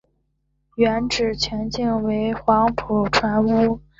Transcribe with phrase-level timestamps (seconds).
[0.77, 3.79] 原址全境为黄埔船坞。